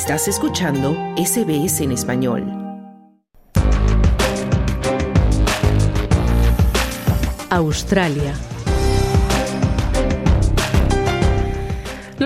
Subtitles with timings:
[0.00, 2.44] Estás escuchando SBS en español.
[7.50, 8.32] Australia.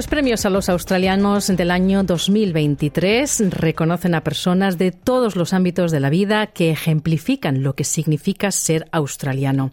[0.03, 5.93] Los premios a los australianos del año 2023 reconocen a personas de todos los ámbitos
[5.93, 9.71] de la vida que ejemplifican lo que significa ser australiano.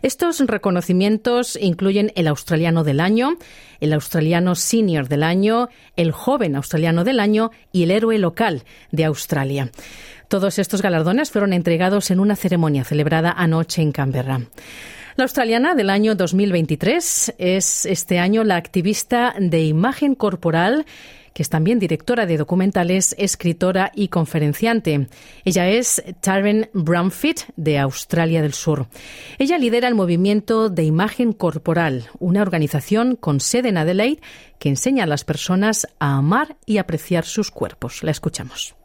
[0.00, 3.36] Estos reconocimientos incluyen el australiano del año,
[3.80, 8.62] el australiano senior del año, el joven australiano del año y el héroe local
[8.92, 9.72] de Australia.
[10.28, 14.40] Todos estos galardones fueron entregados en una ceremonia celebrada anoche en Canberra.
[15.16, 20.86] La australiana del año 2023 es este año la activista de imagen corporal
[21.32, 25.08] que es también directora de documentales, escritora y conferenciante.
[25.44, 28.86] Ella es Taryn Brumfitt, de Australia del Sur.
[29.38, 34.20] Ella lidera el movimiento de imagen corporal, una organización con sede en Adelaide
[34.58, 38.04] que enseña a las personas a amar y apreciar sus cuerpos.
[38.04, 38.76] La escuchamos.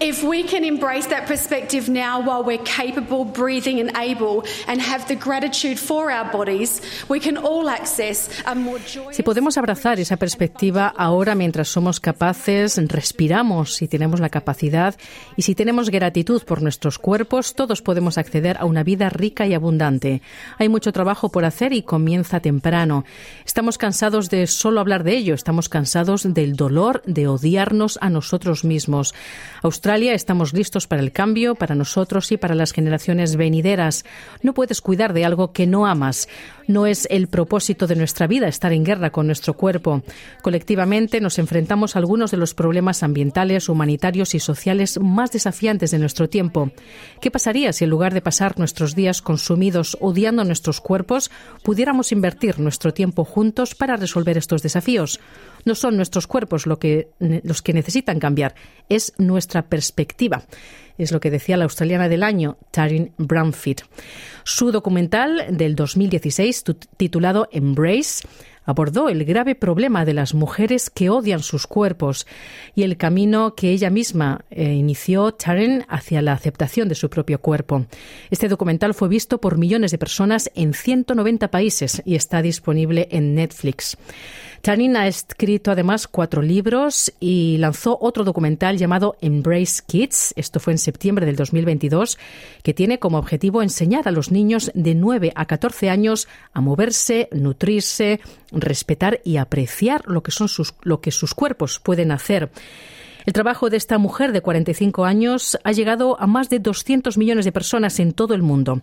[0.00, 5.06] If we can embrace that perspective now while we're capable, breathing, and able, and have
[5.06, 9.16] the gratitude for our bodies, we can all access a more joyous.
[9.16, 14.96] Si podemos abrazar esa perspectiva ahora mientras somos capaces, respiramos y tenemos la capacidad,
[15.36, 19.54] y si tenemos gratitud por nuestros cuerpos, todos podemos acceder a una vida rica y
[19.54, 20.22] abundante.
[20.58, 23.04] Hay mucho trabajo por hacer y comienza temprano.
[23.46, 28.64] Estamos cansados de solo hablar de ello, estamos cansados del dolor de odiarnos a nosotros
[28.64, 29.14] mismos.
[29.62, 34.04] Australia, estamos listos para el cambio, para nosotros y para las generaciones venideras.
[34.42, 36.28] No puedes cuidar de algo que no amas.
[36.66, 40.02] No es el propósito de nuestra vida estar en guerra con nuestro cuerpo.
[40.42, 45.98] Colectivamente nos enfrentamos a algunos de los problemas ambientales, humanitarios y sociales más desafiantes de
[45.98, 46.70] nuestro tiempo.
[47.20, 51.30] ¿Qué pasaría si en lugar de pasar nuestros días consumidos odiando nuestros cuerpos,
[51.62, 55.20] pudiéramos invertir nuestro tiempo juntos para resolver estos desafíos?
[55.64, 58.54] No son nuestros cuerpos lo que, los que necesitan cambiar,
[58.88, 59.12] es
[59.62, 60.42] perspectiva.
[60.98, 63.82] Es lo que decía la australiana del año, Taryn Brumfitt.
[64.44, 66.64] Su documental del 2016,
[66.96, 68.26] titulado Embrace,
[68.64, 72.26] abordó el grave problema de las mujeres que odian sus cuerpos
[72.74, 77.40] y el camino que ella misma eh, inició Taryn hacia la aceptación de su propio
[77.40, 77.86] cuerpo.
[78.30, 83.34] Este documental fue visto por millones de personas en 190 países y está disponible en
[83.34, 83.96] Netflix.
[84.62, 90.72] Taryn ha escrito además cuatro libros y lanzó otro documental llamado Embrace Kids, esto fue
[90.72, 92.16] en septiembre del 2022,
[92.62, 97.28] que tiene como objetivo enseñar a los niños de 9 a 14 años a moverse,
[97.32, 98.20] nutrirse,
[98.52, 102.50] respetar y apreciar lo que, son sus, lo que sus cuerpos pueden hacer.
[103.24, 107.44] El trabajo de esta mujer de 45 años ha llegado a más de 200 millones
[107.44, 108.82] de personas en todo el mundo.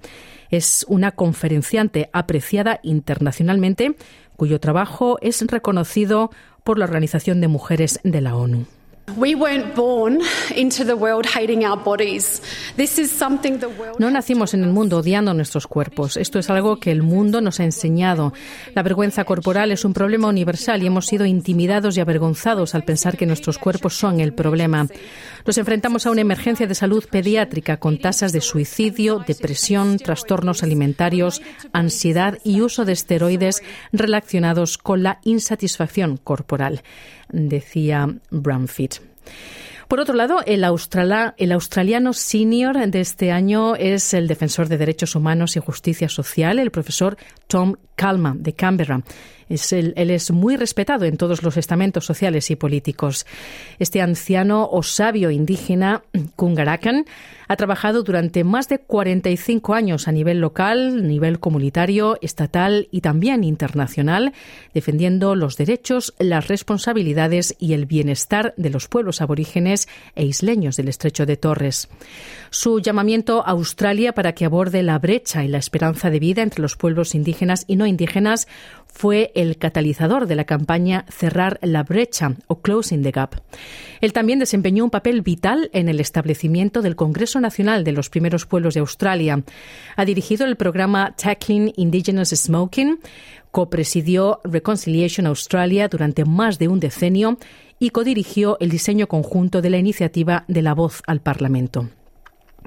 [0.49, 3.95] Es una conferenciante apreciada internacionalmente
[4.37, 6.31] cuyo trabajo es reconocido
[6.63, 8.65] por la Organización de Mujeres de la ONU.
[13.99, 16.17] No nacimos en el mundo odiando nuestros cuerpos.
[16.17, 18.33] Esto es algo que el mundo nos ha enseñado.
[18.75, 23.17] La vergüenza corporal es un problema universal y hemos sido intimidados y avergonzados al pensar
[23.17, 24.87] que nuestros cuerpos son el problema.
[25.45, 31.41] Nos enfrentamos a una emergencia de salud pediátrica con tasas de suicidio, depresión, trastornos alimentarios,
[31.73, 36.83] ansiedad y uso de esteroides relacionados con la insatisfacción corporal,
[37.31, 38.95] decía Bramfit.
[39.87, 40.63] Por otro lado, el,
[41.37, 46.59] el, australiano senior de este año es el defensor de derechos humanos y justicia social,
[46.59, 49.01] el profesor Tom Calma, de Canberra.
[49.49, 53.25] Es él es muy respetado en todos los estamentos sociales y políticos.
[53.77, 56.03] Este anciano o sabio indígena,
[56.37, 57.05] Kungarakan,
[57.49, 63.43] ha trabajado durante más de 45 años a nivel local, nivel comunitario, estatal y también
[63.43, 64.33] internacional,
[64.75, 70.89] defendiendo los derechos, las responsabilidades y el bienestar de los pueblos aborígenes e isleños del
[70.89, 71.89] estrecho de Torres.
[72.51, 76.61] Su llamamiento a Australia para que aborde la brecha y la esperanza de vida entre
[76.61, 78.47] los pueblos indígenas y no indígenas
[78.87, 83.35] fue el catalizador de la campaña Cerrar la brecha o Closing the Gap.
[84.01, 88.45] Él también desempeñó un papel vital en el establecimiento del Congreso Nacional de los Primeros
[88.45, 89.43] Pueblos de Australia.
[89.95, 92.99] Ha dirigido el programa Tackling Indigenous Smoking,
[93.51, 97.37] copresidió Reconciliation Australia durante más de un decenio
[97.79, 101.89] y codirigió el diseño conjunto de la iniciativa de la voz al Parlamento.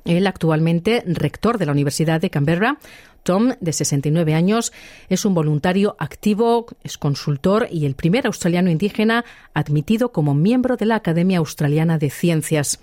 [0.05, 2.79] Él, actualmente rector de la Universidad de Canberra,
[3.23, 4.73] Tom, de 69 años,
[5.09, 10.87] es un voluntario activo, es consultor y el primer australiano indígena admitido como miembro de
[10.87, 12.81] la Academia Australiana de Ciencias.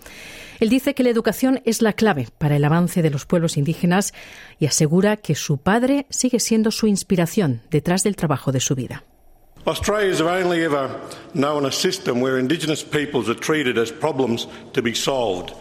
[0.60, 4.14] Él dice que la educación es la clave para el avance de los pueblos indígenas
[4.60, 9.04] y asegura que su padre sigue siendo su inspiración detrás del trabajo de su vida.
[9.66, 10.90] Australia's only ever
[11.34, 15.54] known a system where Indigenous peoples are treated as problems to be solved.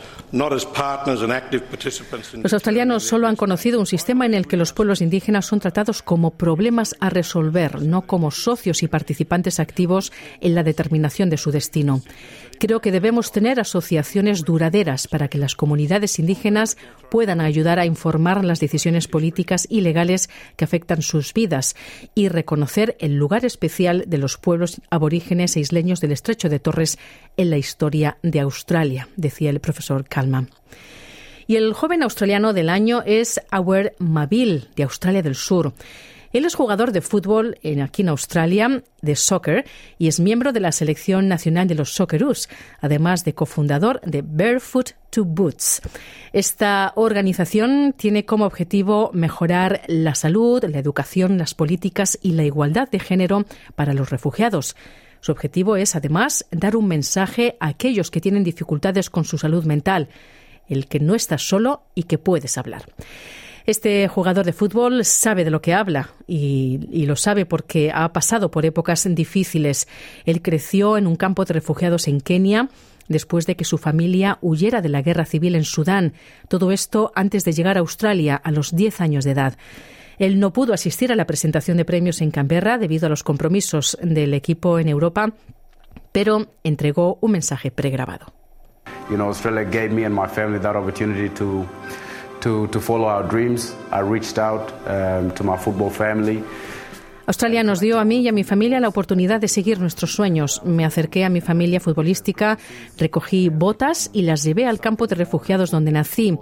[2.43, 6.03] Los australianos solo han conocido un sistema en el que los pueblos indígenas son tratados
[6.03, 11.51] como problemas a resolver, no como socios y participantes activos en la determinación de su
[11.51, 12.03] destino.
[12.59, 16.77] Creo que debemos tener asociaciones duraderas para que las comunidades indígenas
[17.09, 21.77] puedan ayudar a informar las decisiones políticas y legales que afectan sus vidas
[22.15, 26.99] y reconocer el lugar especial de los pueblos aborígenes e isleños del estrecho de Torres
[27.39, 30.49] en la historia de Australia, decía el profesor Calma.
[31.47, 35.73] Y el joven australiano del año es Awer Mabil, de Australia del Sur.
[36.31, 39.65] Él es jugador de fútbol en, aquí en Australia, de soccer,
[39.97, 42.51] y es miembro de la selección nacional de los Socceroos,
[42.83, 45.81] además de cofundador de Barefoot to Boots.
[46.35, 52.91] Esta organización tiene como objetivo mejorar la salud, la educación, las políticas y la igualdad
[52.91, 54.77] de género para los refugiados.
[55.21, 59.65] Su objetivo es, además, dar un mensaje a aquellos que tienen dificultades con su salud
[59.65, 60.09] mental,
[60.69, 62.85] el que no estás solo y que puedes hablar.
[63.69, 68.51] Este jugador de fútbol sabe de lo que habla y, lo sabe porque ha pasado
[68.51, 69.89] por épocas difíciles.
[70.25, 72.71] Él creció en un campo de refugiados en Kenia
[73.09, 76.15] después de que su familia huyera de la guerra civil en Sudán.
[76.49, 79.59] Todo esto antes de llegar a Australia a los 10 años de edad.
[80.19, 83.97] Él no pudo asistir a la presentación de premios en Canberra debido a los compromisos
[84.03, 85.33] del equipo en Europa,
[86.13, 88.27] pero entregó un mensaje pregrabado.
[89.21, 91.67] Australia gave me and my family that opportunity to
[92.41, 93.75] to, to follow our dreams.
[93.91, 96.43] I reached out um, to my football family.
[97.29, 100.63] Australia nos dio a mí y a mi familia la oportunidad de seguir nuestros sueños.
[100.65, 102.57] Me acerqué a mi familia futbolística,
[102.97, 106.39] recogí botas y las llevé al campo de refugiados donde nací.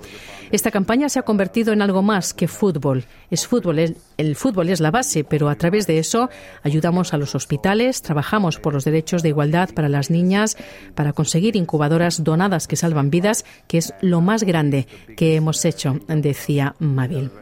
[0.53, 3.05] Esta campaña se ha convertido en algo más que fútbol.
[3.33, 6.31] Es fútbol, el fútbol es la base, pero a través de eso
[6.63, 10.57] ayudamos a los hospitales, trabajamos por los derechos de igualdad para las niñas,
[10.95, 14.87] para conseguir incubadoras donadas que salvan vidas, que es lo más grande
[15.17, 17.33] que hemos hecho, decía Mabil.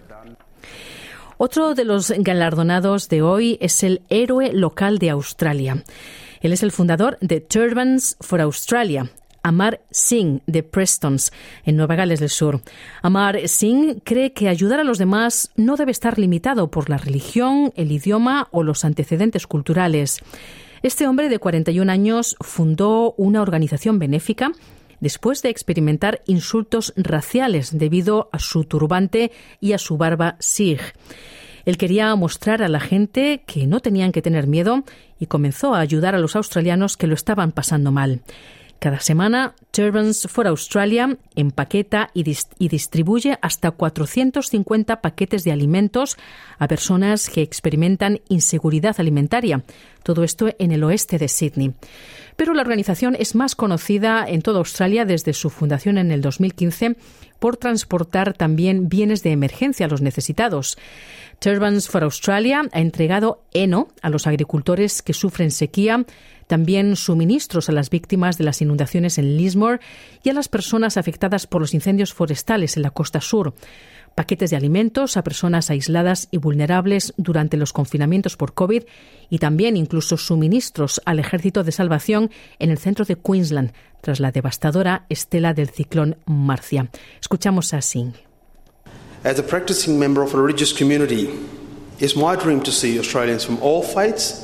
[1.36, 5.82] Otro de los galardonados de hoy es el héroe local de Australia.
[6.40, 9.10] Él es el fundador de Turbans for Australia,
[9.42, 11.32] Amar Singh de Prestons,
[11.64, 12.60] en Nueva Gales del Sur.
[13.02, 17.72] Amar Singh cree que ayudar a los demás no debe estar limitado por la religión,
[17.74, 20.20] el idioma o los antecedentes culturales.
[20.82, 24.52] Este hombre de 41 años fundó una organización benéfica
[25.00, 30.94] después de experimentar insultos raciales debido a su turbante y a su barba Sikh.
[31.64, 34.84] Él quería mostrar a la gente que no tenían que tener miedo
[35.18, 38.20] y comenzó a ayudar a los australianos que lo estaban pasando mal.
[38.78, 42.22] Cada semana, Turbans for Australia empaqueta y,
[42.68, 46.18] distribuye hasta 450 paquetes de alimentos
[46.58, 49.62] a personas que experimentan inseguridad alimentaria.
[50.02, 51.72] Todo esto en el oeste de Sydney.
[52.36, 56.96] Pero la organización es más conocida en toda Australia desde su fundación en el 2015
[57.38, 60.76] por transportar también bienes de emergencia a los necesitados.
[61.38, 66.04] Turbans for Australia ha entregado heno a los agricultores que sufren sequía,
[66.46, 69.80] también suministros a las víctimas de las inundaciones en Lismore
[70.22, 73.54] y a las personas afectadas por los incendios forestales en la costa sur
[74.14, 78.84] paquetes de alimentos a personas aisladas y vulnerables durante los confinamientos por COVID
[79.28, 84.30] y también incluso suministros al Ejército de Salvación en el centro de Queensland tras la
[84.30, 86.90] devastadora estela del ciclón Marcia.
[87.20, 88.14] Escuchamos a Singh.
[89.24, 91.30] As a practicing member of a religious community,
[91.98, 94.43] it's my dream to see Australians from all faiths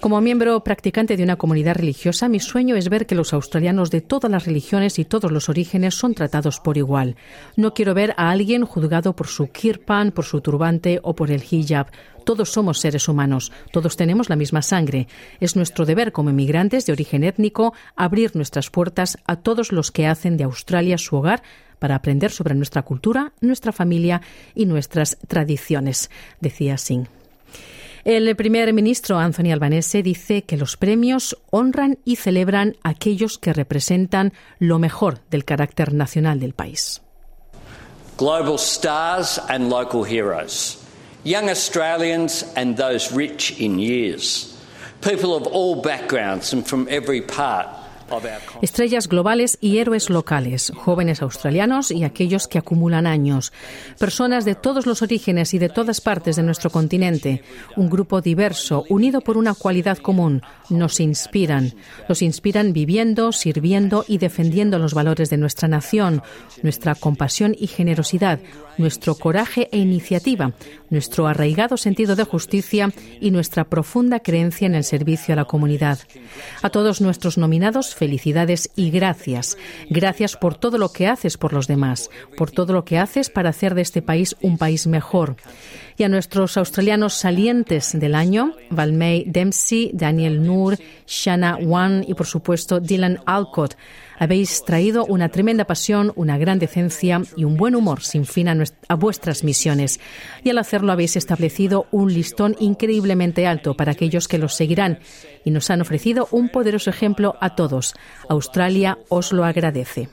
[0.00, 4.02] como miembro practicante de una comunidad religiosa, mi sueño es ver que los australianos de
[4.02, 7.16] todas las religiones y todos los orígenes son tratados por igual.
[7.56, 11.42] No quiero ver a alguien juzgado por su kirpan, por su turbante o por el
[11.50, 11.86] hijab.
[12.24, 15.08] Todos somos seres humanos, todos tenemos la misma sangre.
[15.40, 20.06] Es nuestro deber como inmigrantes de origen étnico abrir nuestras puertas a todos los que
[20.06, 21.42] hacen de Australia su hogar
[21.78, 24.20] para aprender sobre nuestra cultura, nuestra familia
[24.54, 26.10] y nuestras tradiciones,
[26.40, 27.21] decía Singh.
[28.04, 33.52] El primer ministro Anthony Albanese dice que los premios honran y celebran a aquellos que
[33.52, 37.00] representan lo mejor del carácter nacional del país.
[38.18, 40.78] Global stars and local heroes,
[41.24, 44.56] young Australians and those rich in years,
[45.00, 47.81] people of all backgrounds and from every part
[48.60, 53.52] Estrellas globales y héroes locales, jóvenes australianos y aquellos que acumulan años.
[53.98, 57.42] Personas de todos los orígenes y de todas partes de nuestro continente.
[57.76, 60.42] Un grupo diverso, unido por una cualidad común.
[60.68, 61.74] Nos inspiran.
[62.08, 66.22] Nos inspiran viviendo, sirviendo y defendiendo los valores de nuestra nación,
[66.62, 68.40] nuestra compasión y generosidad,
[68.78, 70.52] nuestro coraje e iniciativa,
[70.90, 75.98] nuestro arraigado sentido de justicia y nuestra profunda creencia en el servicio a la comunidad.
[76.62, 79.56] A todos nuestros nominados, felicidades y gracias.
[79.88, 83.50] Gracias por todo lo que haces por los demás, por todo lo que haces para
[83.50, 85.36] hacer de este país un país mejor.
[85.96, 92.26] Y a nuestros australianos salientes del año, Valmey Dempsey, Daniel Noor, Shanna Wan y por
[92.26, 93.76] supuesto Dylan Alcott.
[94.18, 98.56] Habéis traído una tremenda pasión, una gran decencia y un buen humor sin fin a,
[98.88, 99.98] a, vuestras misiones.
[100.44, 105.00] Y al hacerlo habéis establecido un listón increíblemente alto para aquellos que los seguirán
[105.44, 107.81] y nos han ofrecido un poderoso ejemplo a todos.
[108.28, 110.08] Australia os lo agradece.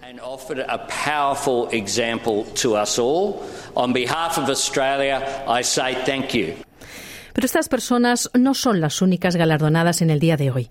[7.33, 10.69] Pero estas personas no son las únicas galardonadas en el día de hoy.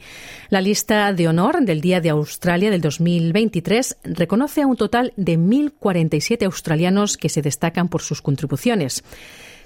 [0.51, 5.39] La lista de honor del Día de Australia del 2023 reconoce a un total de
[5.39, 9.03] 1.047 australianos que se destacan por sus contribuciones.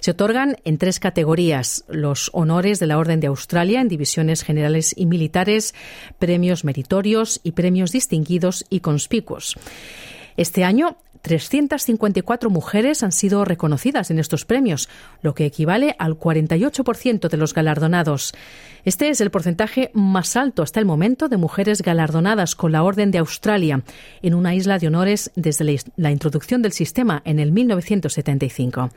[0.02, 4.92] Se otorgan en tres categorías los honores de la Orden de Australia en divisiones generales
[4.96, 5.76] y militares,
[6.18, 9.56] premios meritorios y premios distinguidos y conspicuos.
[10.36, 14.88] Este año 354 mujeres han sido reconocidas en estos premios,
[15.22, 18.34] lo que equivale al 48% de los galardonados.
[18.84, 23.12] Este es el porcentaje más alto hasta el momento de mujeres galardonadas con la Orden
[23.12, 23.84] de Australia
[24.20, 28.90] en una isla de honores desde la introducción del sistema en el 1975.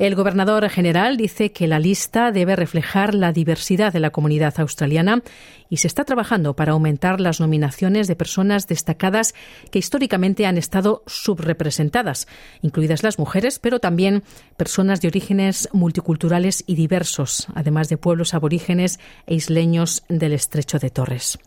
[0.00, 5.22] El gobernador general dice que la lista debe reflejar la diversidad de la comunidad australiana
[5.68, 9.34] y se está trabajando para aumentar las nominaciones de personas destacadas
[9.70, 12.28] que históricamente han estado subrepresentadas,
[12.62, 14.22] incluidas las mujeres, pero también
[14.56, 20.88] personas de orígenes multiculturales y diversos, además de pueblos aborígenes e isleños del estrecho de
[20.88, 21.38] Torres.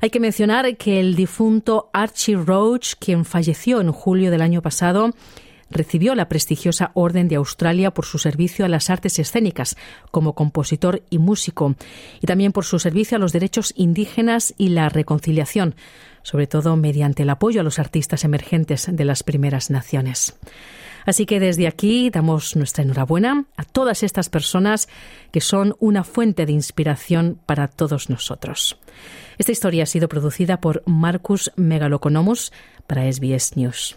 [0.00, 5.10] Hay que mencionar que el difunto Archie Roach, quien falleció en julio del año pasado,
[5.72, 9.76] recibió la prestigiosa Orden de Australia por su servicio a las artes escénicas
[10.10, 11.74] como compositor y músico,
[12.20, 15.74] y también por su servicio a los derechos indígenas y la reconciliación,
[16.22, 20.36] sobre todo mediante el apoyo a los artistas emergentes de las primeras naciones.
[21.04, 24.88] Así que desde aquí damos nuestra enhorabuena a todas estas personas
[25.32, 28.78] que son una fuente de inspiración para todos nosotros.
[29.38, 32.52] Esta historia ha sido producida por Marcus Megaloconomus
[32.86, 33.96] para SBS News.